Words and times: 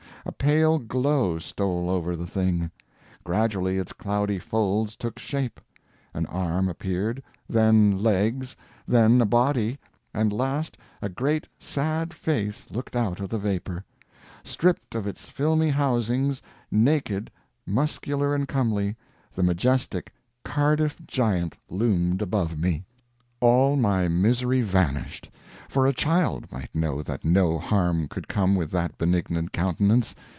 A 0.23 0.31
pale 0.31 0.77
glow 0.77 1.39
stole 1.39 1.89
over 1.89 2.15
the 2.15 2.27
Thing; 2.27 2.69
gradually 3.23 3.79
its 3.79 3.91
cloudy 3.91 4.37
folds 4.37 4.95
took 4.95 5.17
shape 5.17 5.59
an 6.13 6.27
arm 6.27 6.69
appeared, 6.69 7.23
then 7.49 7.97
legs, 7.97 8.55
then 8.87 9.19
a 9.19 9.25
body, 9.25 9.79
and 10.13 10.31
last 10.31 10.77
a 11.01 11.09
great 11.09 11.47
sad 11.59 12.13
face 12.13 12.69
looked 12.69 12.95
out 12.95 13.19
of 13.19 13.29
the 13.29 13.39
vapor. 13.39 13.83
Stripped 14.43 14.93
of 14.93 15.07
its 15.07 15.25
filmy 15.27 15.69
housings, 15.71 16.39
naked, 16.69 17.31
muscular 17.65 18.35
and 18.35 18.47
comely, 18.47 18.95
the 19.33 19.43
majestic 19.43 20.13
Cardiff 20.45 20.97
Giant 21.07 21.57
loomed 21.67 22.21
above 22.21 22.59
me! 22.59 22.85
All 23.39 23.75
my 23.75 24.07
misery 24.07 24.61
vanished 24.61 25.31
for 25.67 25.87
a 25.87 25.93
child 25.93 26.51
might 26.51 26.75
know 26.75 27.01
that 27.01 27.25
no 27.25 27.57
harm 27.57 28.07
could 28.07 28.27
come 28.27 28.55
with 28.55 28.69
that 28.69 28.95
benignant 28.99 29.51
countenance. 29.51 30.13